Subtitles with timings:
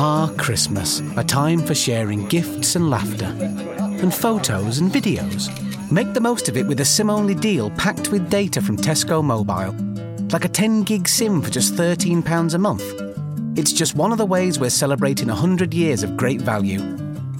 [0.00, 3.34] Ah, Christmas, a time for sharing gifts and laughter,
[3.80, 5.50] and photos and videos.
[5.90, 9.24] Make the most of it with a SIM only deal packed with data from Tesco
[9.24, 9.74] Mobile.
[10.32, 12.84] Like a 10 gig SIM for just £13 a month.
[13.58, 16.78] It's just one of the ways we're celebrating 100 years of great value.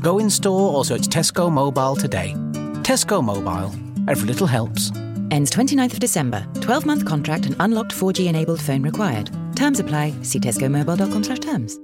[0.02, 2.34] Go in store or search Tesco Mobile today.
[2.82, 3.72] Tesco Mobile.
[4.11, 4.90] Every little helps.
[5.30, 6.45] Ends 29th of December.
[6.61, 9.30] 12 month contract and unlocked 4G enabled phone required.
[9.54, 10.12] Terms apply.
[10.22, 11.79] See tescomobile.com slash terms.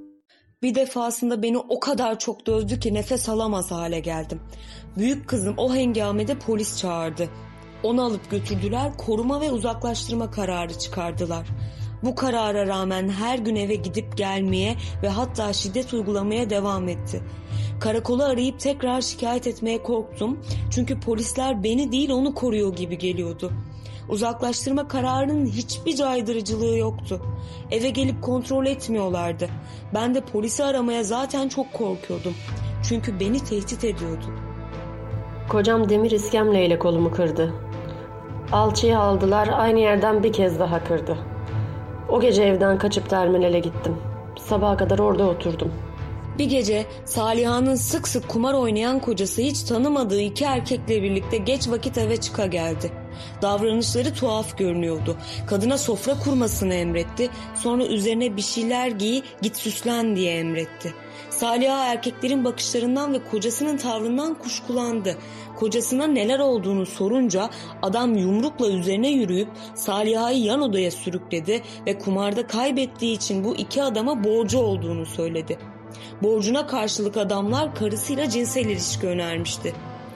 [0.65, 4.41] Bir defasında beni o kadar çok dövdü ki nefes alamaz hale geldim.
[4.97, 7.29] Büyük kızım o hengamede polis çağırdı.
[7.83, 11.47] Onu alıp götürdüler, koruma ve uzaklaştırma kararı çıkardılar.
[12.03, 17.23] Bu karara rağmen her gün eve gidip gelmeye ve hatta şiddet uygulamaya devam etti.
[17.81, 20.41] Karakolu arayıp tekrar şikayet etmeye korktum.
[20.71, 23.53] Çünkü polisler beni değil onu koruyor gibi geliyordu.
[24.09, 27.21] Uzaklaştırma kararının hiçbir caydırıcılığı yoktu.
[27.71, 29.49] Eve gelip kontrol etmiyorlardı.
[29.95, 32.35] Ben de polisi aramaya zaten çok korkuyordum.
[32.89, 34.25] Çünkü beni tehdit ediyordu.
[35.49, 37.55] Kocam demir iskemleyle kolumu kırdı.
[38.53, 41.19] Alçıya aldılar aynı yerden bir kez daha kırdı.
[42.09, 43.97] O gece evden kaçıp terminale gittim.
[44.39, 45.73] Sabaha kadar orada oturdum.
[46.39, 51.99] Bir gece Saliha'nın sık sık kumar oynayan kocası hiç tanımadığı iki erkekle birlikte geç vakit
[51.99, 53.04] eve çıka geldi.
[53.43, 55.17] Davranışları tuhaf görünüyordu.
[55.47, 57.31] Kadına sofra kurmasını emretti.
[57.55, 60.95] Sonra üzerine bir şeyler giy, git süslen diye emretti.
[61.31, 65.17] Saliha erkeklerin bakışlarından ve kocasının tavrından kuşkulandı.
[65.57, 67.51] Kocasına neler olduğunu sorunca
[67.83, 74.25] adam yumrukla üzerine yürüyüp Saliha'yı yan odaya sürükledi ve kumarda kaybettiği için bu iki adama
[74.25, 75.59] borcu olduğunu söyledi.
[76.23, 79.75] Borcuna karşılık adamlar karısıyla cinsel ilişki önermişti.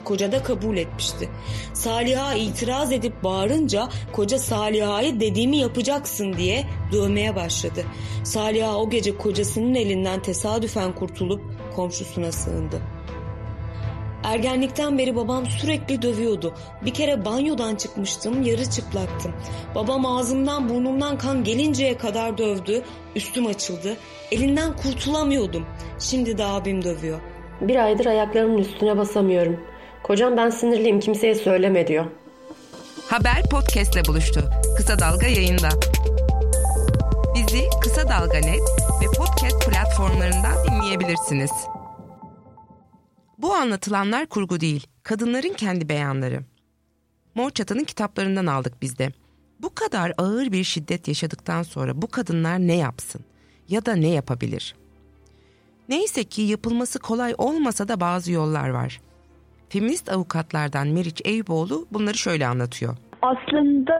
[0.09, 1.29] Koca da kabul etmişti.
[1.73, 7.85] Saliha itiraz edip bağırınca koca Saliha'yı dediğimi yapacaksın diye dövmeye başladı.
[8.23, 11.41] Saliha o gece kocasının elinden tesadüfen kurtulup
[11.75, 12.81] komşusuna sığındı.
[14.23, 16.53] Ergenlikten beri babam sürekli dövüyordu.
[16.85, 19.33] Bir kere banyodan çıkmıştım, yarı çıplaktım.
[19.75, 22.81] Babam ağzımdan burnumdan kan gelinceye kadar dövdü,
[23.15, 23.97] üstüm açıldı.
[24.31, 25.65] Elinden kurtulamıyordum.
[25.99, 27.19] Şimdi de abim dövüyor.
[27.61, 29.68] Bir aydır ayaklarımın üstüne basamıyorum.
[30.03, 32.05] Kocam ben sinirliyim kimseye söyleme diyor.
[33.09, 34.49] Haber podcastle buluştu.
[34.77, 35.69] Kısa Dalga yayında.
[37.35, 38.61] Bizi Kısa Dalga Net
[39.01, 41.51] ve podcast platformlarından dinleyebilirsiniz.
[43.37, 46.39] Bu anlatılanlar kurgu değil, kadınların kendi beyanları.
[47.35, 49.11] Mor Çatı'nın kitaplarından aldık biz de.
[49.61, 53.21] Bu kadar ağır bir şiddet yaşadıktan sonra bu kadınlar ne yapsın
[53.69, 54.75] ya da ne yapabilir?
[55.89, 59.01] Neyse ki yapılması kolay olmasa da bazı yollar var.
[59.69, 62.95] Feminist avukatlardan Meriç Eyüboğlu bunları şöyle anlatıyor.
[63.21, 63.99] Aslında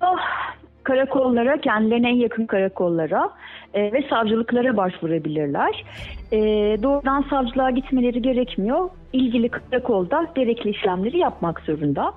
[0.83, 3.29] karakollara, kendilerine en yakın karakollara
[3.73, 5.85] e, ve savcılıklara başvurabilirler.
[6.31, 6.37] E,
[6.83, 8.89] doğrudan savcılığa gitmeleri gerekmiyor.
[9.13, 12.13] İlgili karakolda gerekli işlemleri yapmak zorunda.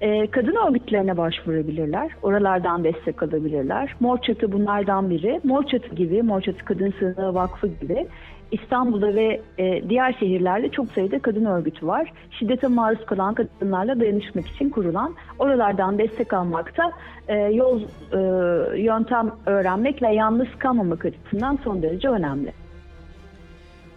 [0.00, 2.10] E, kadın örgütlerine başvurabilirler.
[2.22, 3.94] Oralardan destek alabilirler.
[4.00, 5.40] Mor Çatı bunlardan biri.
[5.44, 8.06] Mor Çatı gibi, Mor Çatı Kadın Sığınağı Vakfı gibi
[8.52, 12.12] İstanbul'da ve e, diğer şehirlerde çok sayıda kadın örgütü var.
[12.38, 16.92] Şiddete maruz kalan kadınlarla dayanışmak için kurulan, oralardan destek almakta
[17.28, 22.52] e, yol e, yöntem öğrenmek ve yalnız kalmamak açısından son derece önemli.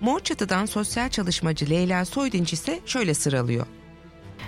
[0.01, 3.65] Mor Çatı'dan sosyal çalışmacı Leyla Soydinç ise şöyle sıralıyor.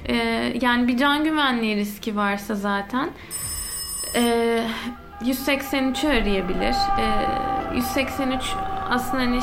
[0.06, 0.14] Ee,
[0.62, 3.10] yani bir can güvenliği riski varsa zaten
[4.16, 4.64] e,
[5.22, 6.76] 183'ü arayabilir.
[7.00, 8.56] E, 183
[8.90, 9.42] aslında hani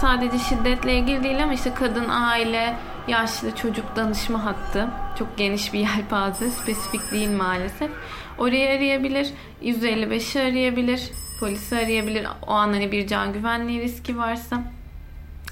[0.00, 2.76] sadece şiddetle ilgili değil ama işte kadın, aile,
[3.08, 4.88] yaşlı çocuk danışma hattı.
[5.18, 7.90] Çok geniş bir yelpaze, spesifik değil maalesef.
[8.38, 9.30] Orayı arayabilir,
[9.62, 11.10] 155'i arayabilir,
[11.40, 12.26] polisi arayabilir.
[12.46, 14.62] O an hani bir can güvenliği riski varsa.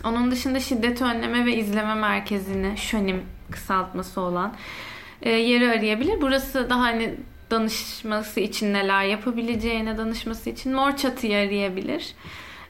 [0.05, 4.55] Onun dışında şiddet önleme ve izleme merkezini, şönim kısaltması olan
[5.23, 6.21] e, yeri arayabilir.
[6.21, 7.15] Burası daha hani
[7.51, 12.15] danışması için neler yapabileceğine danışması için mor çatıyı arayabilir.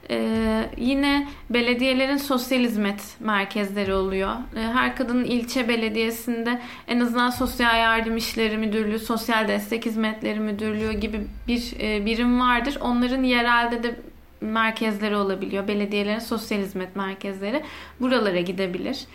[0.09, 4.35] Ee, yine belediyelerin sosyal hizmet merkezleri oluyor.
[4.55, 10.93] Ee, her kadının ilçe belediyesinde en azından sosyal yardım işleri müdürlüğü, sosyal destek hizmetleri müdürlüğü
[10.93, 12.77] gibi bir e, birim vardır.
[12.81, 13.95] Onların yerelde de
[14.41, 15.67] merkezleri olabiliyor.
[15.67, 17.63] Belediyelerin sosyal hizmet merkezleri.
[17.99, 19.05] Buralara gidebilir.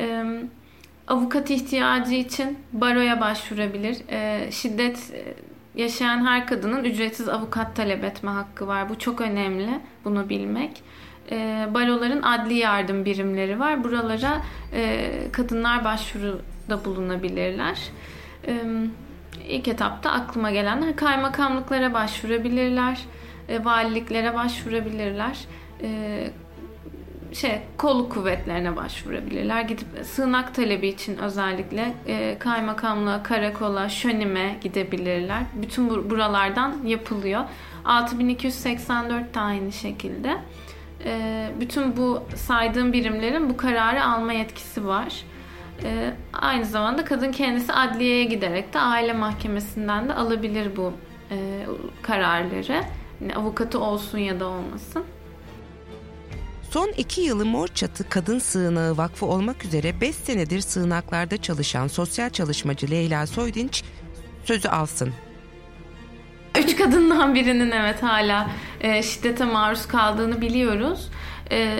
[0.00, 0.24] Ee,
[1.08, 3.96] avukat ihtiyacı için baroya başvurabilir.
[4.10, 5.12] Ee, şiddet
[5.74, 8.88] yaşayan her kadının ücretsiz avukat talep etme hakkı var.
[8.88, 10.82] Bu çok önemli bunu bilmek.
[11.30, 13.84] E, baroların adli yardım birimleri var.
[13.84, 14.42] Buralara
[14.72, 17.78] e, kadınlar başvuruda bulunabilirler.
[18.46, 18.60] E,
[19.48, 23.00] ilk etapta aklıma gelenler kaymakamlıklara başvurabilirler.
[23.48, 25.38] E, valiliklere başvurabilirler.
[25.82, 26.30] E,
[27.36, 29.60] şey kolluk kuvvetlerine başvurabilirler.
[29.60, 35.42] Gidip sığınak talebi için özellikle e, kaymakamlığa, karakola, şönime gidebilirler.
[35.54, 37.44] Bütün bu, buralardan yapılıyor.
[37.84, 40.36] 6284 de aynı şekilde.
[41.04, 45.22] E, bütün bu saydığım birimlerin bu kararı alma yetkisi var.
[45.84, 50.92] E, aynı zamanda kadın kendisi adliyeye giderek de aile mahkemesinden de alabilir bu
[51.30, 51.66] e,
[52.02, 52.82] kararları.
[53.20, 55.04] Yani avukatı olsun ya da olmasın.
[56.76, 62.30] Son iki yılı Mor Çatı Kadın Sığınağı Vakfı olmak üzere 5 senedir sığınaklarda çalışan sosyal
[62.30, 63.84] çalışmacı Leyla Soydinç
[64.44, 65.12] sözü alsın.
[66.58, 68.50] Üç kadından birinin evet hala
[68.80, 71.10] e, şiddete maruz kaldığını biliyoruz.
[71.50, 71.78] E,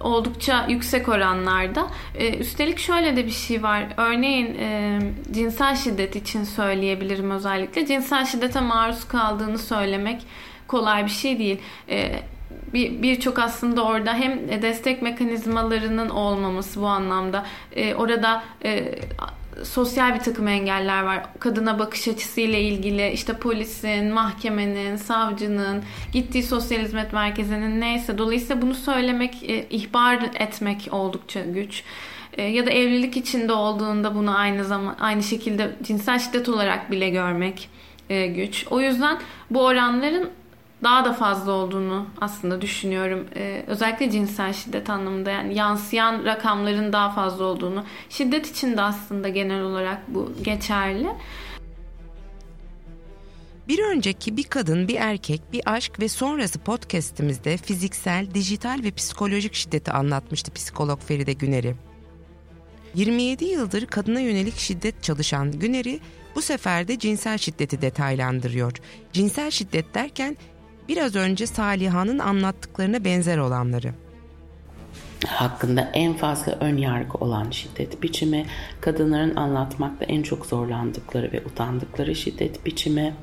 [0.00, 1.86] oldukça yüksek oranlarda.
[2.14, 3.94] E, üstelik şöyle de bir şey var.
[3.96, 5.00] Örneğin e,
[5.32, 7.86] cinsel şiddet için söyleyebilirim özellikle.
[7.86, 10.22] Cinsel şiddete maruz kaldığını söylemek
[10.68, 11.60] kolay bir şey değil.
[11.88, 12.22] E,
[12.72, 18.98] birçok bir aslında orada hem destek mekanizmalarının olmaması bu anlamda e, orada e,
[19.62, 21.22] sosyal bir takım engeller var.
[21.38, 25.82] Kadına bakış açısıyla ilgili işte polisin, mahkemenin, savcının,
[26.12, 28.18] gittiği sosyal hizmet merkezinin neyse.
[28.18, 31.82] Dolayısıyla bunu söylemek, e, ihbar etmek oldukça güç.
[32.32, 37.10] E, ya da evlilik içinde olduğunda bunu aynı zaman aynı şekilde cinsel şiddet olarak bile
[37.10, 37.68] görmek
[38.10, 38.66] e, güç.
[38.70, 39.18] O yüzden
[39.50, 40.30] bu oranların
[40.82, 43.26] daha da fazla olduğunu aslında düşünüyorum.
[43.36, 47.84] Ee, özellikle cinsel şiddet anlamında yani yansıyan rakamların daha fazla olduğunu.
[48.08, 51.08] Şiddet için de aslında genel olarak bu geçerli.
[53.68, 59.54] Bir önceki bir kadın, bir erkek, bir aşk ve sonrası podcast'imizde fiziksel, dijital ve psikolojik
[59.54, 61.74] şiddeti anlatmıştı psikolog Feride Güner'i.
[62.94, 66.00] 27 yıldır kadına yönelik şiddet çalışan Güner'i
[66.34, 68.72] bu sefer de cinsel şiddeti detaylandırıyor.
[69.12, 70.36] Cinsel şiddet derken
[70.88, 73.92] biraz önce Saliha'nın anlattıklarına benzer olanları.
[75.26, 78.46] Hakkında en fazla ön yargı olan şiddet biçimi,
[78.80, 83.14] kadınların anlatmakta en çok zorlandıkları ve utandıkları şiddet biçimi,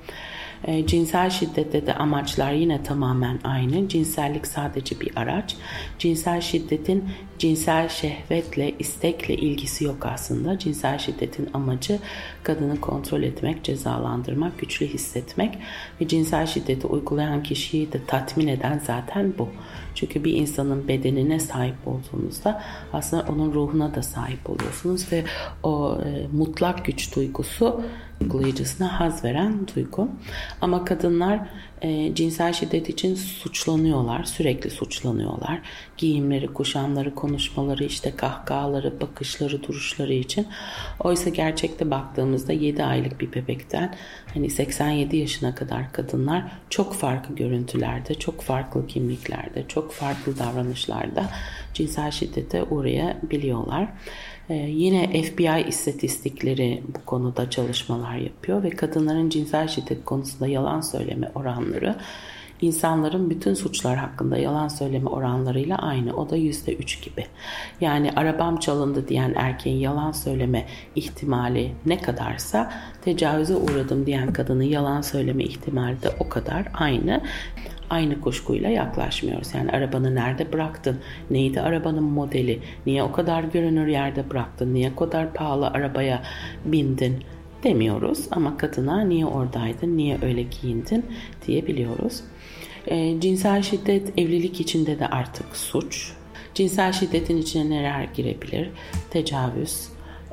[0.63, 3.87] e, cinsel şiddette de amaçlar yine tamamen aynı.
[3.87, 5.55] Cinsellik sadece bir araç.
[5.99, 7.09] Cinsel şiddetin
[7.39, 10.59] cinsel şehvetle, istekle ilgisi yok aslında.
[10.59, 11.99] Cinsel şiddetin amacı
[12.43, 15.57] kadını kontrol etmek, cezalandırmak, güçlü hissetmek
[16.01, 19.49] ve cinsel şiddeti uygulayan kişiyi de tatmin eden zaten bu.
[19.95, 22.63] Çünkü bir insanın bedenine sahip olduğunuzda
[22.93, 25.23] aslında onun ruhuna da sahip oluyorsunuz ve
[25.63, 27.81] o e, mutlak güç duygusu
[28.21, 30.09] uygulayıcısına haz veren duygu.
[30.61, 31.39] Ama kadınlar
[31.81, 35.59] e, cinsel şiddet için suçlanıyorlar, sürekli suçlanıyorlar.
[35.97, 40.47] Giyimleri, kuşamları, konuşmaları, işte kahkahaları, bakışları, duruşları için.
[40.99, 43.95] Oysa gerçekte baktığımızda 7 aylık bir bebekten
[44.33, 51.29] hani 87 yaşına kadar kadınlar çok farklı görüntülerde, çok farklı kimliklerde, çok farklı davranışlarda
[51.73, 53.87] cinsel şiddete uğrayabiliyorlar.
[54.49, 61.31] Ee, yine FBI istatistikleri bu konuda çalışmalar yapıyor ve kadınların cinsel şiddet konusunda yalan söyleme
[61.35, 61.95] oranları
[62.61, 66.15] insanların bütün suçlar hakkında yalan söyleme oranlarıyla aynı.
[66.15, 67.25] O da yüzde üç gibi.
[67.81, 70.65] Yani arabam çalındı diyen erkeğin yalan söyleme
[70.95, 77.21] ihtimali ne kadarsa tecavüze uğradım diyen kadının yalan söyleme ihtimali de o kadar aynı
[77.89, 79.53] aynı kuşkuyla yaklaşmıyoruz.
[79.53, 80.99] Yani arabanı nerede bıraktın?
[81.29, 82.59] Neydi arabanın modeli?
[82.85, 84.73] Niye o kadar görünür yerde bıraktın?
[84.73, 86.23] Niye o kadar pahalı arabaya
[86.65, 87.23] bindin?
[87.63, 91.05] demiyoruz ama kadına niye oradaydın, niye öyle giyindin
[91.47, 92.21] diyebiliyoruz.
[92.87, 96.11] E, cinsel şiddet evlilik içinde de artık suç.
[96.53, 98.69] Cinsel şiddetin içine neler girebilir?
[99.09, 99.87] Tecavüz,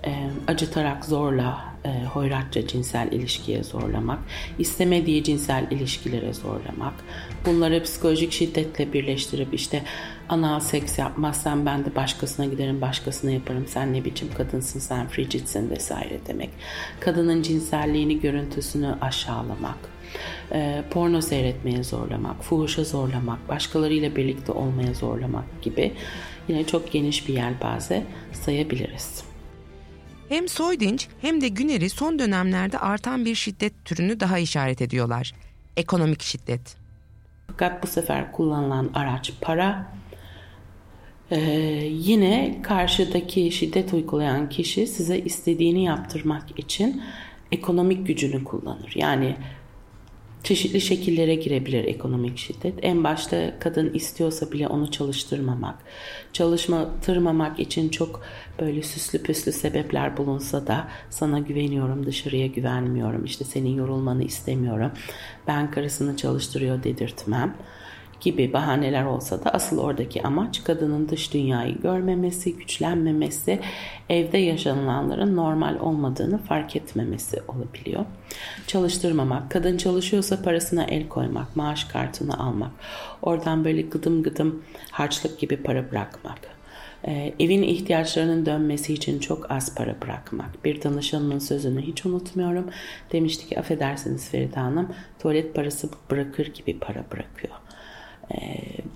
[0.07, 0.11] e,
[0.47, 4.19] acıtarak zorla e, hoyratça cinsel ilişkiye zorlamak,
[4.59, 6.95] istemediği cinsel ilişkilere zorlamak,
[7.47, 9.83] bunları psikolojik şiddetle birleştirip işte
[10.29, 15.71] anal seks yapmazsan ben de başkasına giderim, başkasına yaparım, sen ne biçim kadınsın, sen frigidsin
[15.71, 16.51] vesaire demek.
[17.01, 19.79] Kadının cinselliğini, görüntüsünü aşağılamak,
[20.53, 25.93] e, porno seyretmeye zorlamak, fuhuşa zorlamak, başkalarıyla birlikte olmaya zorlamak gibi
[26.49, 28.03] yine çok geniş bir yelpaze
[28.33, 29.26] sayabiliriz.
[30.29, 35.35] Hem Soydinç hem de Güner'i son dönemlerde artan bir şiddet türünü daha işaret ediyorlar.
[35.77, 36.77] Ekonomik şiddet.
[37.47, 39.93] Fakat bu sefer kullanılan araç para.
[41.31, 41.41] Ee,
[41.91, 47.03] yine karşıdaki şiddet uygulayan kişi size istediğini yaptırmak için
[47.53, 48.93] ekonomik gücünü kullanır.
[48.95, 49.37] Yani
[50.47, 52.75] çeşitli şekillere girebilir ekonomik şiddet.
[52.83, 55.75] En başta kadın istiyorsa bile onu çalıştırmamak,
[56.33, 58.23] çalıştırmamak için çok
[58.61, 64.91] böyle süslü püslü sebepler bulunsa da sana güveniyorum, dışarıya güvenmiyorum, işte senin yorulmanı istemiyorum,
[65.47, 67.57] ben karısını çalıştırıyor dedirtmem
[68.21, 73.61] gibi bahaneler olsa da asıl oradaki amaç kadının dış dünyayı görmemesi, güçlenmemesi,
[74.09, 78.05] evde yaşanılanların normal olmadığını fark etmemesi olabiliyor.
[78.67, 82.71] Çalıştırmamak, kadın çalışıyorsa parasına el koymak, maaş kartını almak,
[83.23, 86.57] oradan böyle gıdım gıdım harçlık gibi para bırakmak
[87.05, 90.65] ee, evin ihtiyaçlarının dönmesi için çok az para bırakmak.
[90.65, 92.71] Bir danışanımın sözünü hiç unutmuyorum.
[93.13, 97.55] Demişti ki affedersiniz Feride Hanım tuvalet parası bırakır gibi para bırakıyor.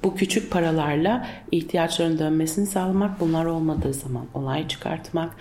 [0.05, 5.37] Bu küçük paralarla ihtiyaçların dönmesini sağlamak, bunlar olmadığı zaman olay çıkartmak,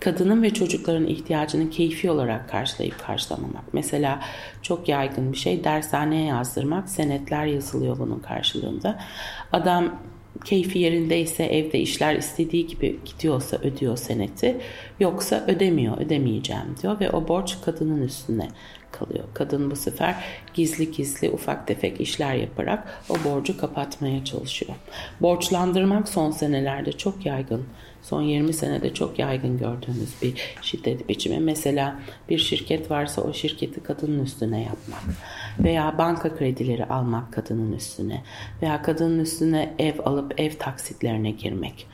[0.00, 3.64] kadının ve çocukların ihtiyacını keyfi olarak karşılayıp karşılamamak.
[3.72, 4.20] Mesela
[4.62, 8.98] çok yaygın bir şey dershaneye yazdırmak, senetler yazılıyor bunun karşılığında.
[9.52, 9.94] Adam
[10.44, 14.56] keyfi yerindeyse evde işler istediği gibi gidiyorsa ödüyor seneti
[15.00, 18.48] yoksa ödemiyor ödemeyeceğim diyor ve o borç kadının üstüne
[18.92, 19.24] kalıyor.
[19.34, 20.24] Kadın bu sefer
[20.54, 24.74] gizli gizli ufak tefek işler yaparak o borcu kapatmaya çalışıyor.
[25.20, 27.66] Borçlandırmak son senelerde çok yaygın.
[28.02, 31.40] Son 20 senede çok yaygın gördüğümüz bir şiddet biçimi.
[31.40, 35.02] Mesela bir şirket varsa o şirketi kadının üstüne yapmak
[35.58, 38.22] veya banka kredileri almak kadının üstüne
[38.62, 41.86] veya kadının üstüne ev alıp ev taksitlerine girmek.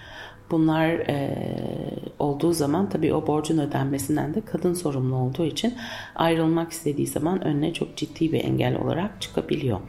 [0.51, 1.37] Bunlar e,
[2.19, 5.75] olduğu zaman tabii o borcun ödenmesinden de kadın sorumlu olduğu için
[6.15, 9.81] ayrılmak istediği zaman önüne çok ciddi bir engel olarak çıkabiliyor.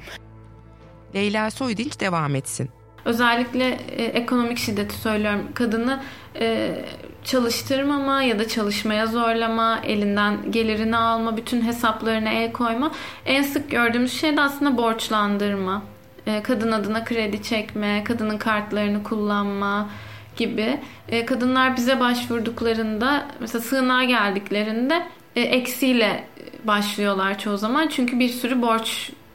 [1.15, 2.69] Leyla Soydinç devam etsin.
[3.09, 5.47] Özellikle e, ekonomik şiddeti söylüyorum.
[5.53, 5.99] Kadını
[6.39, 6.75] e,
[7.23, 12.91] çalıştırmama ya da çalışmaya zorlama, elinden gelirini alma, bütün hesaplarına el koyma.
[13.25, 15.81] En sık gördüğümüz şey de aslında borçlandırma.
[16.27, 19.89] E, kadın adına kredi çekme, kadının kartlarını kullanma
[20.35, 20.79] gibi.
[21.07, 26.23] E, kadınlar bize başvurduklarında, mesela sığınağa geldiklerinde e, eksiyle
[26.63, 27.87] başlıyorlar çoğu zaman.
[27.87, 28.61] Çünkü bir sürü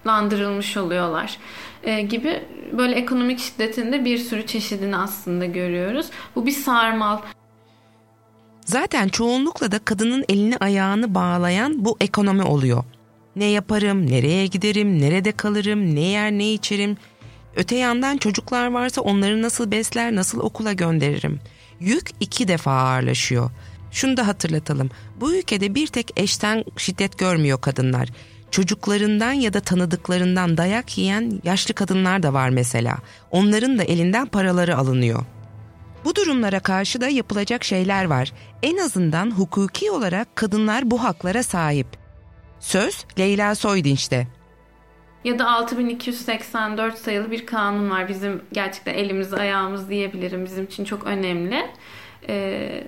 [0.05, 1.39] borçlandırılmış oluyorlar
[1.83, 2.43] e, gibi
[2.79, 6.07] böyle ekonomik şiddetinde bir sürü çeşidini aslında görüyoruz.
[6.37, 7.19] Bu bir sarmal.
[8.65, 12.85] Zaten çoğunlukla da kadının elini ayağını bağlayan bu ekonomi oluyor.
[13.37, 16.97] Ne yaparım, nereye giderim, nerede kalırım, ne yer ne içerim.
[17.57, 21.41] Öte yandan çocuklar varsa onları nasıl besler, nasıl okula gönderirim.
[21.81, 23.51] Yük iki defa ağırlaşıyor.
[23.91, 24.91] Şunu da hatırlatalım.
[25.21, 28.09] Bu ülkede bir tek eşten şiddet görmüyor kadınlar.
[28.55, 32.97] Çocuklarından ya da tanıdıklarından dayak yiyen yaşlı kadınlar da var mesela.
[33.31, 35.25] Onların da elinden paraları alınıyor.
[36.05, 38.33] Bu durumlara karşı da yapılacak şeyler var.
[38.63, 41.87] En azından hukuki olarak kadınlar bu haklara sahip.
[42.61, 44.27] Söz Leyla Soydinç'te.
[45.25, 48.09] Ya da 6284 sayılı bir kanun var.
[48.09, 50.45] Bizim gerçekten elimiz ayağımız diyebilirim.
[50.45, 51.71] Bizim için çok önemli.
[52.29, 52.85] Ee,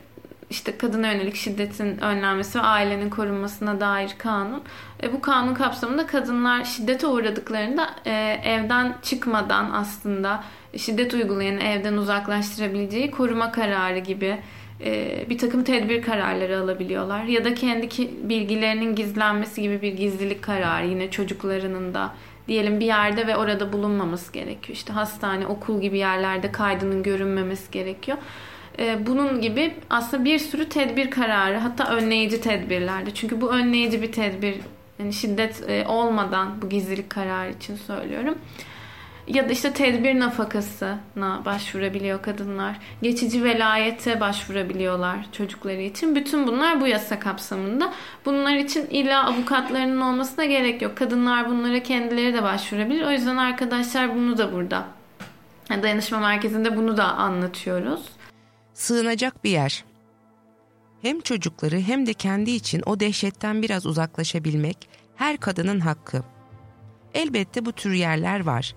[0.50, 4.62] işte kadına yönelik şiddetin önlenmesi ve ailenin korunmasına dair kanun.
[5.02, 10.44] E, bu kanun kapsamında kadınlar şiddete uğradıklarında e, evden çıkmadan aslında
[10.76, 14.38] şiddet uygulayanı evden uzaklaştırabileceği koruma kararı gibi
[14.84, 17.24] e, bir takım tedbir kararları alabiliyorlar.
[17.24, 17.88] Ya da kendi
[18.28, 22.14] bilgilerinin gizlenmesi gibi bir gizlilik kararı yine çocuklarının da
[22.48, 24.76] diyelim bir yerde ve orada bulunmaması gerekiyor.
[24.76, 28.18] İşte hastane, okul gibi yerlerde kaydının görünmemesi gerekiyor.
[28.78, 33.14] E, bunun gibi aslında bir sürü tedbir kararı hatta önleyici tedbirlerde.
[33.14, 34.54] Çünkü bu önleyici bir tedbir
[34.98, 38.38] yani şiddet e, olmadan bu gizlilik kararı için söylüyorum.
[39.28, 42.76] Ya da işte tedbir nafakasına başvurabiliyor kadınlar.
[43.02, 46.16] Geçici velayete başvurabiliyorlar çocukları için.
[46.16, 47.92] Bütün bunlar bu yasa kapsamında.
[48.24, 50.96] Bunlar için illa avukatlarının olmasına gerek yok.
[50.96, 53.06] Kadınlar bunlara kendileri de başvurabilir.
[53.06, 54.84] O yüzden arkadaşlar bunu da burada
[55.70, 58.02] dayanışma merkezinde bunu da anlatıyoruz
[58.76, 59.84] sığınacak bir yer.
[61.02, 66.22] Hem çocukları hem de kendi için o dehşetten biraz uzaklaşabilmek her kadının hakkı.
[67.14, 68.74] Elbette bu tür yerler var.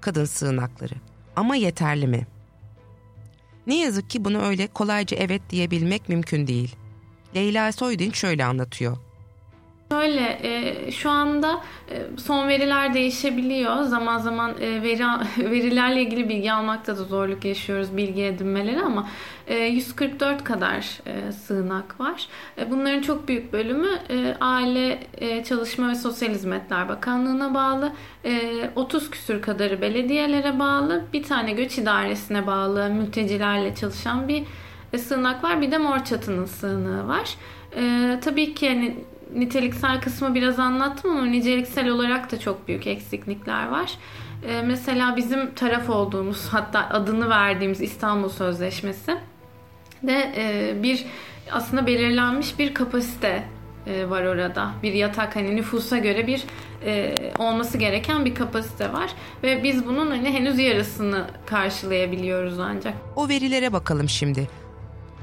[0.00, 0.94] Kadın sığınakları.
[1.36, 2.26] Ama yeterli mi?
[3.66, 6.76] Ne yazık ki bunu öyle kolayca evet diyebilmek mümkün değil.
[7.34, 8.96] Leyla Soydin şöyle anlatıyor.
[9.92, 13.82] Şöyle e, şu anda e, son veriler değişebiliyor.
[13.82, 15.04] Zaman zaman e, veri
[15.50, 19.08] verilerle ilgili bilgi almakta da zorluk yaşıyoruz bilgi edinmeleri ama
[19.46, 22.28] e, 144 kadar e, sığınak var.
[22.58, 27.92] E, bunların çok büyük bölümü e, Aile e, Çalışma ve Sosyal Hizmetler Bakanlığı'na bağlı.
[28.24, 31.04] E, 30 küsür kadarı belediyelere bağlı.
[31.12, 34.44] Bir tane göç idaresine bağlı mültecilerle çalışan bir
[34.92, 35.60] e, sığınak var.
[35.60, 37.34] Bir de Mor Çatı'nın sığınağı var.
[37.76, 38.96] E, tabii ki yani
[39.34, 43.90] niteliksel kısmı biraz anlattım ama niceliksel olarak da çok büyük eksiklikler var.
[44.48, 49.16] Ee, mesela bizim taraf olduğumuz hatta adını verdiğimiz İstanbul Sözleşmesi
[50.02, 51.06] de e, bir
[51.50, 53.44] aslında belirlenmiş bir kapasite
[53.86, 54.70] e, var orada.
[54.82, 56.44] Bir yatak hani nüfusa göre bir
[56.84, 59.10] e, olması gereken bir kapasite var
[59.42, 62.94] ve biz bunun hani henüz yarısını karşılayabiliyoruz ancak.
[63.16, 64.59] O verilere bakalım şimdi.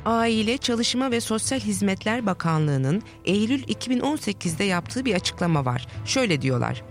[0.07, 5.87] Aile, Çalışma ve Sosyal Hizmetler Bakanlığı'nın Eylül 2018'de yaptığı bir açıklama var.
[6.05, 6.83] Şöyle diyorlar.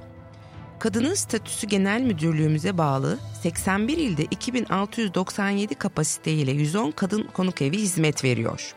[0.78, 8.74] Kadının Statüsü Genel Müdürlüğümüze bağlı 81 ilde 2697 kapasiteyle 110 kadın konuk evi hizmet veriyor.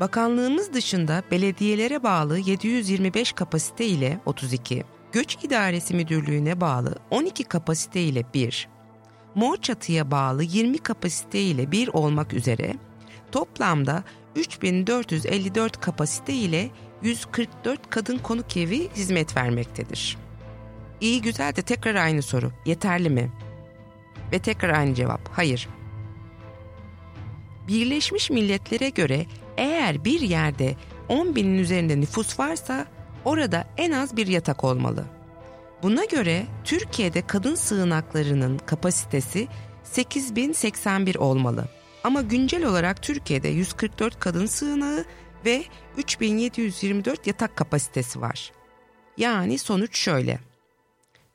[0.00, 8.24] Bakanlığımız dışında belediyelere bağlı 725 kapasite ile 32, Göç İdaresi Müdürlüğü'ne bağlı 12 kapasite ile
[8.34, 8.68] 1,
[9.34, 12.74] Mor Çatı'ya bağlı 20 kapasite ile 1 olmak üzere
[13.32, 14.04] toplamda
[14.36, 16.70] 3454 kapasite ile
[17.02, 20.16] 144 kadın konuk evi hizmet vermektedir.
[21.00, 22.52] İyi güzel de tekrar aynı soru.
[22.66, 23.32] Yeterli mi?
[24.32, 25.28] Ve tekrar aynı cevap.
[25.32, 25.68] Hayır.
[27.68, 30.74] Birleşmiş Milletler'e göre eğer bir yerde
[31.08, 32.86] 10 binin üzerinde nüfus varsa
[33.24, 35.04] orada en az bir yatak olmalı.
[35.82, 39.48] Buna göre Türkiye'de kadın sığınaklarının kapasitesi
[39.84, 41.68] 8081 olmalı.
[42.04, 45.04] Ama güncel olarak Türkiye'de 144 kadın sığınağı
[45.44, 45.64] ve
[45.96, 48.52] 3724 yatak kapasitesi var.
[49.16, 50.38] Yani sonuç şöyle.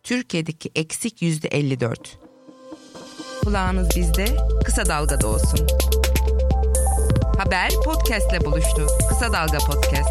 [0.03, 2.17] Türkiye'deki eksik yüzde 54.
[3.43, 4.25] Kulağınız bizde,
[4.65, 5.67] kısa dalgada olsun.
[7.37, 8.87] Haber podcastle buluştu.
[9.09, 10.09] Kısa Dalga Podcast.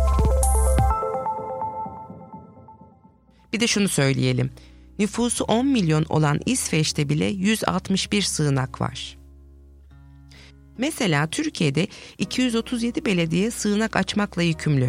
[3.52, 4.50] Bir de şunu söyleyelim.
[4.98, 9.21] Nüfusu 10 milyon olan İsveç'te bile 161 sığınak var.
[10.82, 11.86] Mesela Türkiye'de
[12.18, 14.88] 237 belediye sığınak açmakla yükümlü.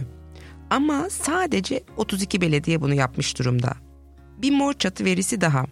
[0.69, 3.73] Ama sadece 32 belediye bunu yapmış durumda.
[4.37, 5.65] Bir mor çatı verisi daha.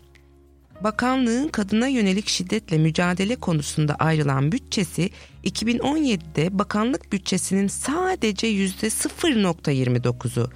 [0.84, 5.10] Bakanlığın kadına yönelik şiddetle mücadele konusunda ayrılan bütçesi
[5.44, 10.50] 2017'de bakanlık bütçesinin sadece %0.29'u,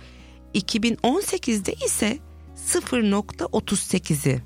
[0.53, 2.17] 2018'de ise
[2.55, 4.41] 0.38'i.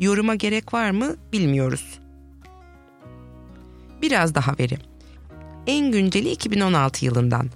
[0.00, 2.01] Yoruma gerek var mı bilmiyoruz.
[4.02, 4.78] Biraz daha veri.
[5.66, 7.50] En günceli 2016 yılından.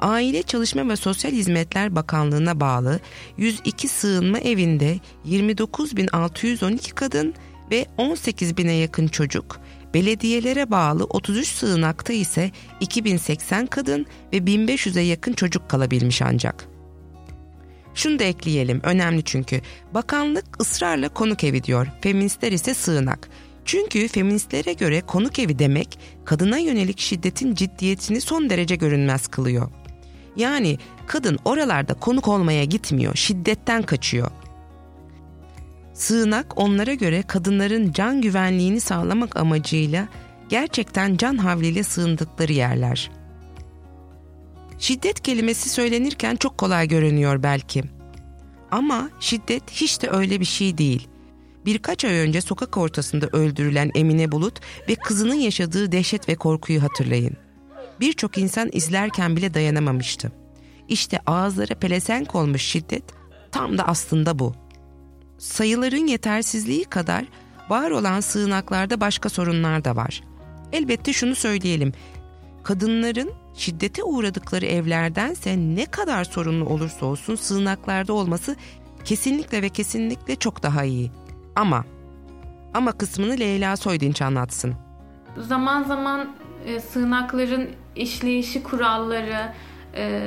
[0.00, 3.00] Aile Çalışma ve Sosyal Hizmetler Bakanlığı'na bağlı
[3.36, 7.34] 102 sığınma evinde 29.612 kadın
[7.70, 9.60] ve 18.000'e yakın çocuk,
[9.94, 16.68] belediyelere bağlı 33 sığınakta ise 2080 kadın ve 1500'e yakın çocuk kalabilmiş ancak.
[17.94, 19.60] Şunu da ekleyelim, önemli çünkü.
[19.94, 23.28] Bakanlık ısrarla konuk evi diyor, feministler ise sığınak.
[23.68, 29.70] Çünkü feministlere göre konuk evi demek kadına yönelik şiddetin ciddiyetini son derece görünmez kılıyor.
[30.36, 34.30] Yani kadın oralarda konuk olmaya gitmiyor, şiddetten kaçıyor.
[35.94, 40.08] Sığınak onlara göre kadınların can güvenliğini sağlamak amacıyla
[40.48, 43.10] gerçekten can havliyle sığındıkları yerler.
[44.78, 47.82] Şiddet kelimesi söylenirken çok kolay görünüyor belki.
[48.70, 51.08] Ama şiddet hiç de öyle bir şey değil.
[51.68, 57.36] Birkaç ay önce sokak ortasında öldürülen Emine Bulut ve kızının yaşadığı dehşet ve korkuyu hatırlayın
[58.00, 60.32] birçok insan izlerken bile dayanamamıştı.
[60.88, 63.02] İşte ağızlara pelesenk olmuş şiddet
[63.52, 64.54] tam da aslında bu.
[65.38, 67.24] Sayıların yetersizliği kadar
[67.68, 70.22] var olan sığınaklarda başka sorunlar da var.
[70.72, 71.92] Elbette şunu söyleyelim.
[72.62, 78.56] Kadınların şiddete uğradıkları evlerdense ne kadar sorunlu olursa olsun sığınaklarda olması
[79.04, 81.10] kesinlikle ve kesinlikle çok daha iyi.
[81.58, 81.84] Ama
[82.74, 84.74] ama kısmını Leyla Soydinç anlatsın.
[85.38, 86.28] Zaman zaman
[86.66, 89.52] e, sığınakların işleyişi kuralları
[89.94, 90.20] e,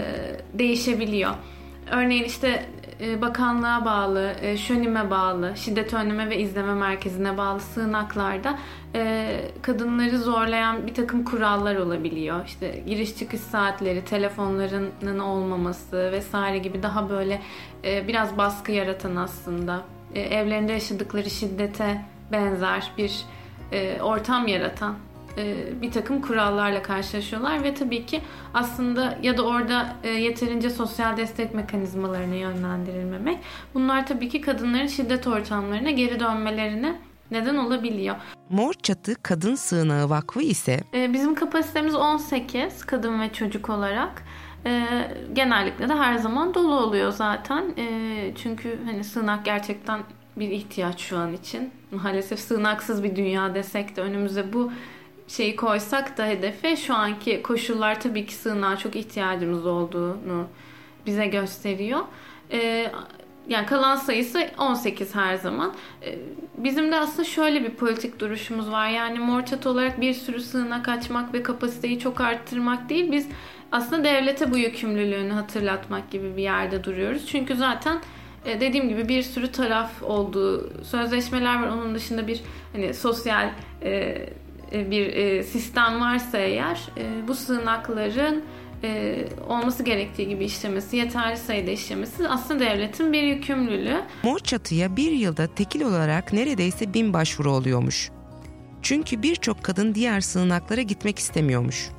[0.53, 1.31] değişebiliyor.
[1.91, 2.65] Örneğin işte
[3.01, 8.59] e, bakanlığa bağlı, e, şönime bağlı, şiddet önleme ve izleme merkezine bağlı sığınaklarda
[8.95, 9.27] e,
[9.61, 12.45] kadınları zorlayan bir takım kurallar olabiliyor.
[12.45, 17.41] İşte giriş çıkış saatleri, telefonlarının olmaması vesaire gibi daha böyle
[17.85, 19.81] e, biraz baskı yaratan aslında
[20.15, 23.25] e, evlerinde yaşadıkları şiddete benzer bir
[23.71, 24.95] e, ortam yaratan
[25.37, 28.21] e, bir takım kurallarla karşılaşıyorlar ve tabii ki
[28.53, 33.39] aslında ya da orada e, yeterince sosyal destek mekanizmalarına yönlendirilmemek
[33.73, 36.99] bunlar tabii ki kadınların şiddet ortamlarına geri dönmelerine
[37.31, 38.15] neden olabiliyor.
[38.49, 44.23] Mor Çatı Kadın Sığınağı Vakfı ise e, bizim kapasitemiz 18 kadın ve çocuk olarak.
[45.33, 47.63] Genellikle de her zaman dolu oluyor zaten.
[48.35, 49.99] çünkü hani sığınak gerçekten
[50.35, 51.71] bir ihtiyaç şu an için.
[51.91, 54.71] Maalesef sığınaksız bir dünya desek de önümüze bu
[55.27, 60.47] şeyi koysak da hedefe şu anki koşullar tabii ki sığınağa çok ihtiyacımız olduğunu
[61.05, 61.99] bize gösteriyor.
[62.51, 62.91] Ee,
[63.47, 65.73] yani kalan sayısı 18 her zaman.
[66.03, 66.17] Ee,
[66.57, 68.89] bizim de aslında şöyle bir politik duruşumuz var.
[68.89, 73.11] Yani morçat olarak bir sürü sığınak açmak ve kapasiteyi çok arttırmak değil.
[73.11, 73.27] Biz
[73.71, 77.27] aslında devlete bu yükümlülüğünü hatırlatmak gibi bir yerde duruyoruz.
[77.27, 77.99] Çünkü zaten
[78.45, 81.67] e, dediğim gibi bir sürü taraf olduğu sözleşmeler var.
[81.67, 82.41] Onun dışında bir
[82.73, 83.49] hani sosyal
[83.81, 83.91] e,
[84.71, 86.79] e bir sistem varsa eğer
[87.27, 88.43] bu sığınakların
[89.49, 94.01] olması gerektiği gibi işlemesi, yeterli sayıda işlemesi aslında devletin bir yükümlülüğü.
[94.23, 98.09] Mor çatıya bir yılda tekil olarak neredeyse bin başvuru oluyormuş.
[98.81, 101.89] Çünkü birçok kadın diğer sığınaklara gitmek istemiyormuş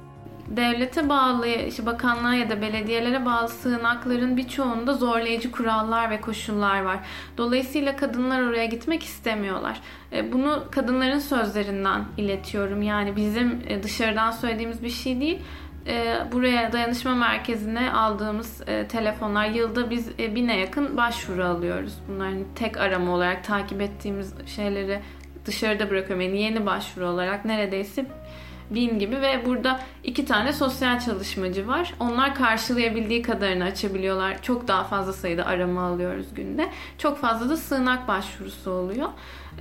[0.49, 6.99] devlete bağlı, işte bakanlığa ya da belediyelere bağlı sığınakların birçoğunda zorlayıcı kurallar ve koşullar var.
[7.39, 9.81] Dolayısıyla kadınlar oraya gitmek istemiyorlar.
[10.13, 12.83] E, bunu kadınların sözlerinden iletiyorum.
[12.83, 15.39] Yani bizim e, dışarıdan söylediğimiz bir şey değil.
[15.87, 21.93] E, buraya dayanışma merkezine aldığımız telefonlar yılda biz bine yakın başvuru alıyoruz.
[22.09, 25.01] Bunların tek arama olarak takip ettiğimiz şeyleri
[25.47, 26.25] dışarıda bırakıyorum.
[26.25, 28.07] Yani yeni başvuru olarak neredeyse
[28.75, 31.95] bin gibi ve burada iki tane sosyal çalışmacı var.
[32.01, 34.43] Onlar karşılayabildiği kadarını açabiliyorlar.
[34.43, 36.69] Çok daha fazla sayıda arama alıyoruz günde.
[36.99, 39.09] Çok fazla da sığınak başvurusu oluyor.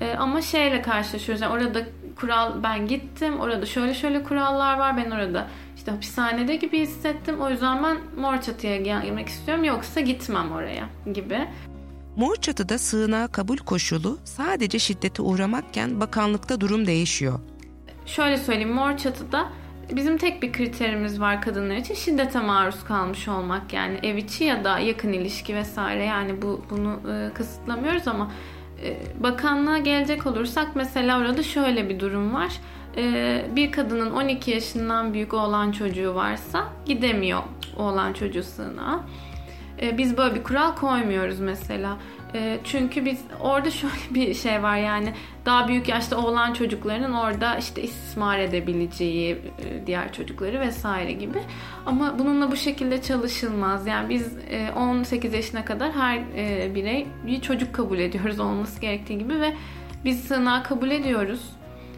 [0.01, 1.41] Ee, ama şeyle karşılaşıyoruz.
[1.41, 3.39] Yani orada kural ben gittim.
[3.39, 4.97] Orada şöyle şöyle kurallar var.
[4.97, 7.41] Ben orada işte hapishanede gibi hissettim.
[7.41, 9.63] O yüzden ben mor çatıya gelmek istiyorum.
[9.63, 11.47] Yoksa gitmem oraya gibi.
[12.15, 17.39] Mor çatıda sığınağa kabul koşulu sadece şiddete uğramakken bakanlıkta durum değişiyor.
[18.15, 19.47] Şöyle söyleyeyim mor çatıda
[19.91, 24.63] bizim tek bir kriterimiz var kadınlar için şiddete maruz kalmış olmak yani ev içi ya
[24.63, 28.31] da yakın ilişki vesaire yani bu bunu e, kısıtlamıyoruz ama
[28.83, 32.51] e, bakanlığa gelecek olursak mesela orada şöyle bir durum var.
[32.97, 37.41] E, bir kadının 12 yaşından büyük olan çocuğu varsa gidemiyor
[37.77, 39.03] oğlan çocuğu sığınağa.
[39.81, 41.97] E, biz böyle bir kural koymuyoruz mesela.
[42.35, 45.13] E, çünkü biz orada şöyle bir şey var yani
[45.45, 51.39] daha büyük yaşta olan çocuklarının orada işte istismar edebileceği e, diğer çocukları vesaire gibi.
[51.85, 53.87] Ama bununla bu şekilde çalışılmaz.
[53.87, 54.31] Yani biz
[54.75, 56.19] 18 yaşına kadar her
[56.75, 59.53] birey bir çocuk kabul ediyoruz olması gerektiği gibi ve
[60.05, 61.41] biz sığınağı kabul ediyoruz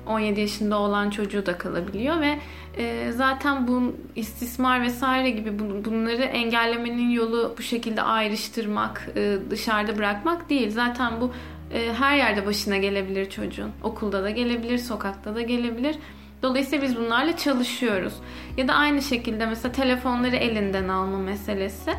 [0.07, 2.39] 17 yaşında olan çocuğu da kalabiliyor ve
[2.77, 10.49] e, zaten bu istismar vesaire gibi bunları engellemenin yolu bu şekilde ayrıştırmak, e, dışarıda bırakmak
[10.49, 10.71] değil.
[10.71, 11.31] Zaten bu
[11.73, 13.71] e, her yerde başına gelebilir çocuğun.
[13.83, 15.95] Okulda da gelebilir, sokakta da gelebilir.
[16.43, 18.13] Dolayısıyla biz bunlarla çalışıyoruz.
[18.57, 21.93] Ya da aynı şekilde mesela telefonları elinden alma meselesi.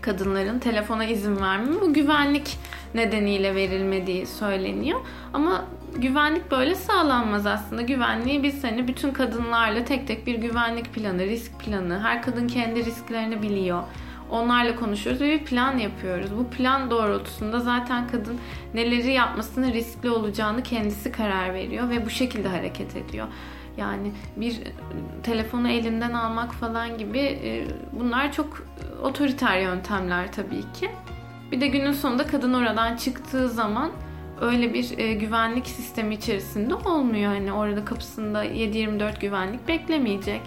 [0.00, 2.58] Kadınların telefona izin vermemi bu güvenlik
[2.94, 5.00] nedeniyle verilmediği söyleniyor.
[5.32, 5.64] Ama
[5.96, 7.82] güvenlik böyle sağlanmaz aslında.
[7.82, 12.00] Güvenliği biz hani bütün kadınlarla tek tek bir güvenlik planı, risk planı.
[12.02, 13.82] Her kadın kendi risklerini biliyor.
[14.30, 16.30] Onlarla konuşuyoruz ve bir plan yapıyoruz.
[16.38, 18.38] Bu plan doğrultusunda zaten kadın
[18.74, 23.26] neleri yapmasının riskli olacağını kendisi karar veriyor ve bu şekilde hareket ediyor.
[23.76, 24.60] Yani bir
[25.22, 28.66] telefonu elinden almak falan gibi e, bunlar çok
[29.02, 30.90] otoriter yöntemler tabii ki.
[31.52, 33.90] Bir de günün sonunda kadın oradan çıktığı zaman
[34.40, 37.32] öyle bir e, güvenlik sistemi içerisinde olmuyor.
[37.32, 40.40] Hani orada kapısında 7-24 güvenlik beklemeyecek.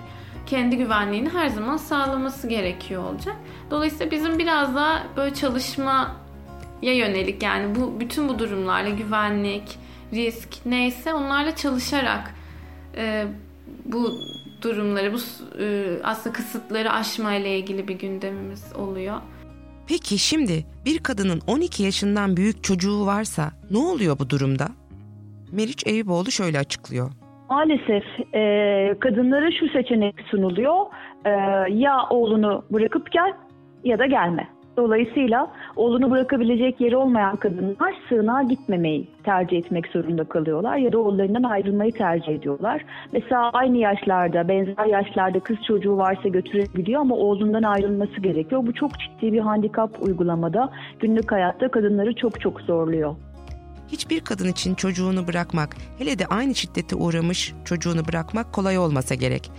[0.46, 3.36] Kendi güvenliğini her zaman sağlaması gerekiyor olacak.
[3.72, 6.08] Dolayısıyla bizim biraz daha böyle çalışmaya
[6.82, 9.78] yönelik yani bu bütün bu durumlarla güvenlik,
[10.14, 12.34] risk neyse onlarla çalışarak
[12.98, 13.26] e,
[13.86, 14.12] bu
[14.62, 15.18] durumları, bu
[15.64, 19.22] e, aslında kısıtları aşma ile ilgili bir gündemimiz oluyor.
[19.88, 24.68] Peki şimdi bir kadının 12 yaşından büyük çocuğu varsa ne oluyor bu durumda?
[25.52, 27.12] Meriç Eyüboğlu şöyle açıklıyor.
[27.50, 28.04] Maalesef
[28.36, 30.86] e, kadınlara şu seçenek sunuluyor.
[31.26, 31.30] E,
[31.70, 33.34] ya oğlunu bırakıp gel
[33.84, 34.53] ya da gelme.
[34.78, 41.44] Dolayısıyla oğlunu bırakabilecek yeri olmayan kadınlar sığınağa gitmemeyi tercih etmek zorunda kalıyorlar ya da oğullarından
[41.44, 42.86] ayrılmayı tercih ediyorlar.
[43.12, 48.68] Mesela aynı yaşlarda, benzer yaşlarda kız çocuğu varsa götürebiliyor ama oğlundan ayrılması gerekiyor.
[48.68, 53.16] Bu çok ciddi bir handikap uygulamada günlük hayatta kadınları çok çok zorluyor.
[53.88, 59.52] Hiçbir kadın için çocuğunu bırakmak, hele de aynı şiddete uğramış çocuğunu bırakmak kolay olmasa gerek.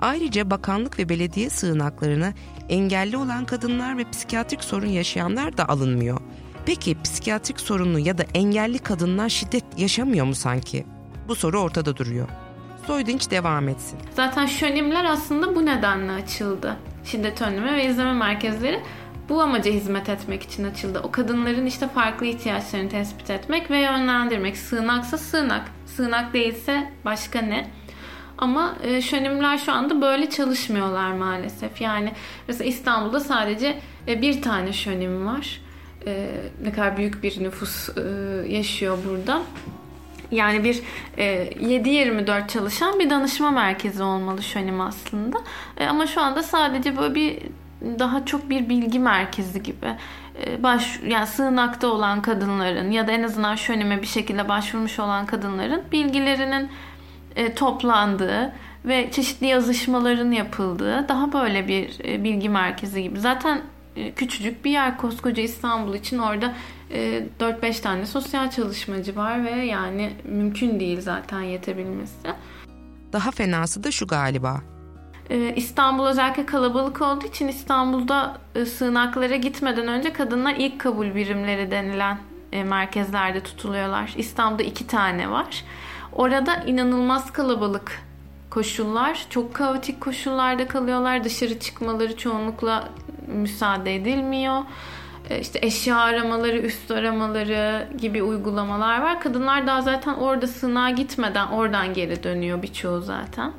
[0.00, 2.32] Ayrıca bakanlık ve belediye sığınaklarına
[2.68, 6.20] engelli olan kadınlar ve psikiyatrik sorun yaşayanlar da alınmıyor.
[6.66, 10.86] Peki psikiyatrik sorunlu ya da engelli kadınlar şiddet yaşamıyor mu sanki?
[11.28, 12.28] Bu soru ortada duruyor.
[12.86, 13.98] Soydinç devam etsin.
[14.14, 16.76] Zaten şönimler aslında bu nedenle açıldı.
[17.04, 18.80] Şiddet önleme ve izleme merkezleri
[19.28, 21.00] bu amaca hizmet etmek için açıldı.
[21.04, 24.56] O kadınların işte farklı ihtiyaçlarını tespit etmek ve yönlendirmek.
[24.56, 27.70] Sığınaksa sığınak, sığınak değilse başka ne?
[28.38, 31.80] Ama e, şönimler şu anda böyle çalışmıyorlar maalesef.
[31.80, 32.12] Yani
[32.48, 35.60] mesela İstanbul'da sadece e, bir tane şönim var.
[36.06, 36.30] E,
[36.62, 38.00] ne kadar büyük bir nüfus e,
[38.48, 39.42] yaşıyor burada.
[40.30, 40.82] Yani bir
[41.16, 45.38] e, 7-24 çalışan bir danışma merkezi olmalı şönim aslında.
[45.76, 47.38] E, ama şu anda sadece böyle bir
[47.98, 49.96] daha çok bir bilgi merkezi gibi.
[50.46, 55.26] E, baş yani sığınakta olan kadınların ya da en azından şöneme bir şekilde başvurmuş olan
[55.26, 56.70] kadınların bilgilerinin
[57.38, 58.52] e, toplandığı
[58.84, 63.20] ve çeşitli yazışmaların yapıldığı daha böyle bir e, bilgi merkezi gibi.
[63.20, 63.60] Zaten
[63.96, 66.54] e, küçücük bir yer koskoca İstanbul için orada
[66.90, 72.14] 4-5 e, tane sosyal çalışmacı var ve yani mümkün değil zaten yetebilmesi.
[73.12, 74.60] Daha fenası da şu galiba.
[75.56, 82.18] İstanbul özellikle kalabalık olduğu için İstanbul'da sığınaklara gitmeden önce kadınlar ilk kabul birimleri denilen
[82.64, 84.14] merkezlerde tutuluyorlar.
[84.16, 85.64] İstanbul'da iki tane var.
[86.12, 88.02] Orada inanılmaz kalabalık
[88.50, 89.26] koşullar.
[89.30, 91.24] Çok kaotik koşullarda kalıyorlar.
[91.24, 92.88] Dışarı çıkmaları çoğunlukla
[93.26, 94.62] müsaade edilmiyor.
[95.30, 99.20] E, işte eşya aramaları, üst aramaları gibi uygulamalar var.
[99.20, 103.52] Kadınlar daha zaten orada sığınağa gitmeden oradan geri dönüyor birçoğu zaten.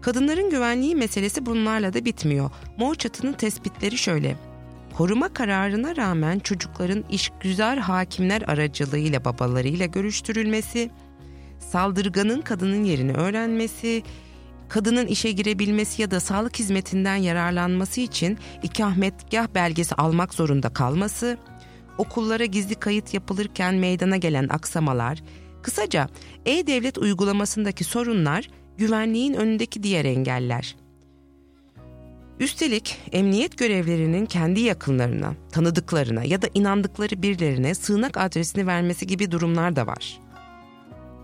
[0.00, 2.50] Kadınların güvenliği meselesi bunlarla da bitmiyor.
[2.76, 4.36] Mor Çatı'nın tespitleri şöyle.
[4.96, 10.90] Koruma kararına rağmen çocukların işgüzar hakimler aracılığıyla babalarıyla görüştürülmesi,
[11.70, 14.02] saldırganın kadının yerini öğrenmesi,
[14.68, 21.38] kadının işe girebilmesi ya da sağlık hizmetinden yararlanması için ikametgah belgesi almak zorunda kalması,
[21.98, 25.22] okullara gizli kayıt yapılırken meydana gelen aksamalar,
[25.62, 26.08] kısaca
[26.46, 28.48] e-devlet uygulamasındaki sorunlar
[28.78, 30.76] güvenliğin önündeki diğer engeller.
[32.40, 39.76] Üstelik emniyet görevlerinin kendi yakınlarına, tanıdıklarına ya da inandıkları birilerine sığınak adresini vermesi gibi durumlar
[39.76, 40.21] da var.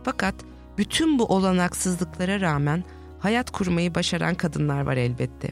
[0.05, 0.35] Fakat
[0.79, 2.85] bütün bu olanaksızlıklara rağmen
[3.19, 5.49] hayat kurmayı başaran kadınlar var elbette.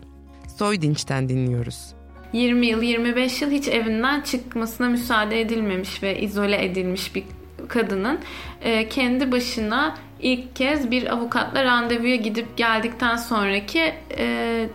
[0.58, 1.94] Soydinç'ten dinliyoruz.
[2.32, 7.24] 20 yıl, 25 yıl hiç evinden çıkmasına müsaade edilmemiş ve izole edilmiş bir
[7.68, 8.18] kadının
[8.62, 14.68] e, kendi başına ilk kez bir avukatla randevuya gidip geldikten sonraki e,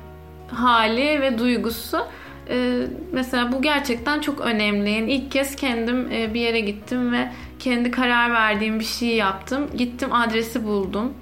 [0.48, 1.98] hali ve duygusu
[2.50, 4.90] e, mesela bu gerçekten çok önemli.
[4.90, 7.32] Yani ilk kez kendim e, bir yere gittim ve
[7.62, 9.70] kendi karar verdiğim bir şeyi yaptım.
[9.78, 11.14] Gittim adresi buldum.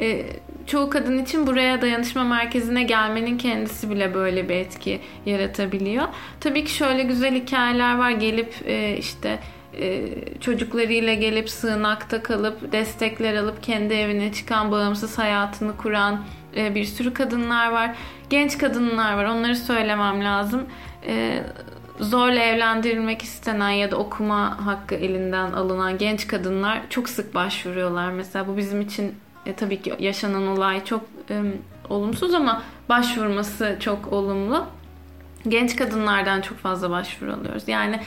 [0.00, 0.26] E,
[0.66, 6.04] çoğu kadın için buraya dayanışma merkezine gelmenin kendisi bile böyle bir etki yaratabiliyor.
[6.40, 8.10] Tabii ki şöyle güzel hikayeler var.
[8.10, 9.38] Gelip e, işte
[9.80, 10.08] e,
[10.40, 16.24] çocuklarıyla gelip sığınakta kalıp destekler alıp kendi evine çıkan bağımsız hayatını kuran
[16.56, 17.96] e, bir sürü kadınlar var.
[18.30, 19.24] Genç kadınlar var.
[19.24, 20.66] Onları söylemem lazım.
[21.06, 21.42] E,
[22.02, 28.10] zorla evlendirilmek istenen ya da okuma hakkı elinden alınan genç kadınlar çok sık başvuruyorlar.
[28.10, 29.14] Mesela bu bizim için
[29.46, 31.42] e, tabii ki yaşanan olay çok e,
[31.88, 34.66] olumsuz ama başvurması çok olumlu.
[35.48, 37.62] Genç kadınlardan çok fazla başvuru alıyoruz.
[37.66, 38.00] Yani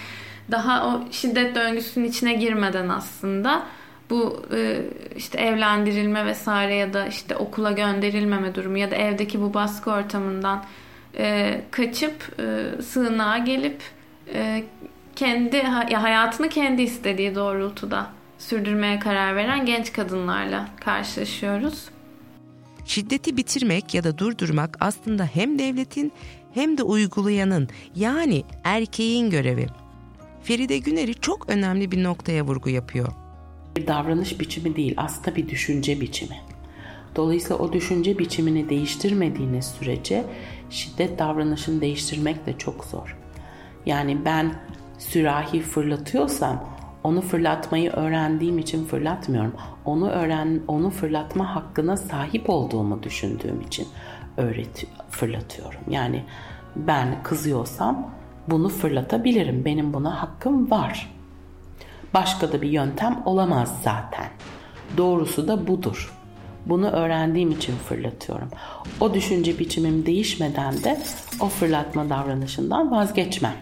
[0.51, 3.63] daha o şiddet döngüsünün içine girmeden aslında
[4.10, 4.81] bu e,
[5.15, 10.63] işte evlendirilme vesaire ya da işte okula gönderilmeme durumu ya da evdeki bu baskı ortamından
[11.17, 13.82] e, kaçıp e, sığınağa gelip
[14.34, 14.63] e,
[15.15, 15.62] kendi
[15.93, 18.08] hayatını kendi istediği doğrultuda
[18.39, 21.86] sürdürmeye karar veren genç kadınlarla karşılaşıyoruz.
[22.86, 26.12] Şiddeti bitirmek ya da durdurmak aslında hem devletin
[26.54, 29.67] hem de uygulayanın yani erkeğin görevi.
[30.43, 33.08] Feride Güner'i çok önemli bir noktaya vurgu yapıyor.
[33.78, 36.36] Bir davranış biçimi değil, aslında bir düşünce biçimi.
[37.15, 40.23] Dolayısıyla o düşünce biçimini değiştirmediğiniz sürece
[40.69, 43.17] şiddet davranışını değiştirmek de çok zor.
[43.86, 44.56] Yani ben
[44.97, 46.63] sürahi fırlatıyorsam
[47.04, 49.54] onu fırlatmayı öğrendiğim için fırlatmıyorum.
[49.86, 53.88] Onu öğren onu fırlatma hakkına sahip olduğumu düşündüğüm için
[54.38, 55.82] öğret fırlatıyorum.
[55.89, 56.23] Yani
[56.75, 58.10] ben kızıyorsam
[58.47, 59.65] bunu fırlatabilirim.
[59.65, 61.13] Benim buna hakkım var.
[62.13, 64.28] Başka da bir yöntem olamaz zaten.
[64.97, 66.25] Doğrusu da budur.
[66.65, 68.49] Bunu öğrendiğim için fırlatıyorum.
[68.99, 70.99] O düşünce biçimim değişmeden de
[71.39, 73.56] o fırlatma davranışından vazgeçmem.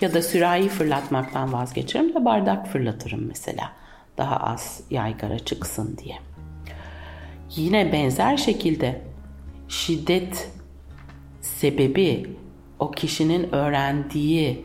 [0.00, 3.72] Ya da sürahi fırlatmaktan vazgeçerim de bardak fırlatırım mesela.
[4.18, 6.16] Daha az yaygara çıksın diye.
[7.56, 9.02] Yine benzer şekilde
[9.68, 10.50] şiddet
[11.40, 12.36] sebebi
[12.78, 14.64] o kişinin öğrendiği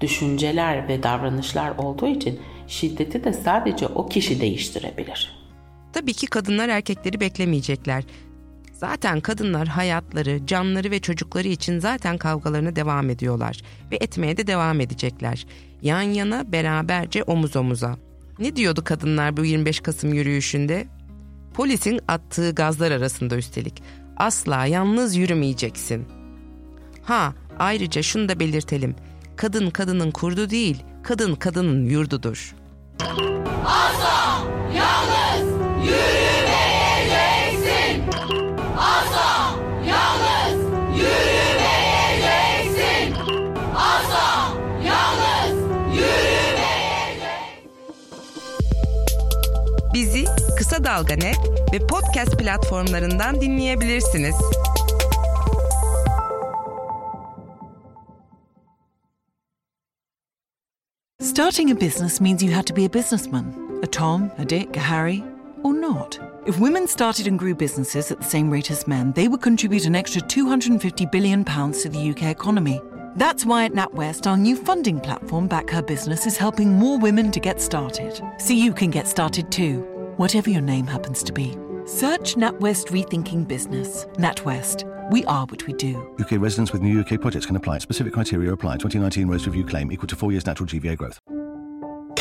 [0.00, 5.43] düşünceler ve davranışlar olduğu için şiddeti de sadece o kişi değiştirebilir.
[5.94, 8.04] Tabii ki kadınlar erkekleri beklemeyecekler.
[8.72, 14.80] Zaten kadınlar hayatları, canları ve çocukları için zaten kavgalarına devam ediyorlar ve etmeye de devam
[14.80, 15.46] edecekler.
[15.82, 17.96] Yan yana beraberce omuz omuza.
[18.38, 20.86] Ne diyordu kadınlar bu 25 Kasım yürüyüşünde?
[21.54, 23.82] Polisin attığı gazlar arasında üstelik.
[24.16, 26.06] Asla yalnız yürümeyeceksin.
[27.02, 28.96] Ha, ayrıca şunu da belirtelim.
[29.36, 32.54] Kadın kadının kurdu değil, kadın kadının yurdudur.
[33.64, 34.44] Asla
[34.76, 35.23] yalnız
[35.84, 38.04] Yürümeyeceksin.
[38.78, 39.54] Asla
[39.88, 40.58] yalnız
[40.96, 43.14] yürümeyeceksin.
[43.76, 44.26] Asla
[44.84, 45.56] yalnız
[45.92, 47.60] yürümeyeceksin.
[49.94, 50.24] Bizi
[50.58, 51.38] Kısa Dalga Net
[51.72, 54.34] ve podcast platformlarından dinleyebilirsiniz.
[61.20, 63.54] Starting a business means you had to be a businessman.
[63.82, 65.22] A Tom, a Dick, a Harry
[65.64, 66.18] or not.
[66.46, 69.86] If women started and grew businesses at the same rate as men, they would contribute
[69.86, 72.80] an extra £250 billion to the UK economy.
[73.16, 77.30] That's why at NatWest, our new funding platform, Back Her Business, is helping more women
[77.30, 78.20] to get started.
[78.38, 79.80] So you can get started too,
[80.16, 81.56] whatever your name happens to be.
[81.86, 84.04] Search NatWest Rethinking Business.
[84.14, 84.90] NatWest.
[85.10, 86.14] We are what we do.
[86.18, 87.78] UK residents with new UK projects can apply.
[87.78, 88.78] Specific criteria apply.
[88.78, 91.20] 2019 Rose Review claim equal to four years natural GVA growth.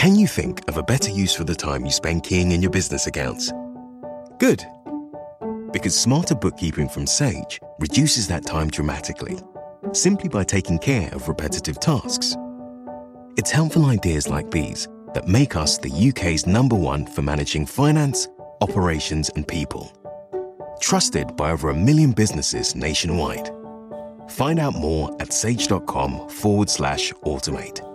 [0.03, 2.71] Can you think of a better use for the time you spend keying in your
[2.71, 3.53] business accounts?
[4.37, 4.61] Good.
[5.71, 9.39] Because smarter bookkeeping from Sage reduces that time dramatically,
[9.93, 12.35] simply by taking care of repetitive tasks.
[13.37, 18.27] It's helpful ideas like these that make us the UK's number one for managing finance,
[18.59, 19.89] operations, and people.
[20.81, 23.49] Trusted by over a million businesses nationwide.
[24.31, 27.92] Find out more at sage.com forward slash automate.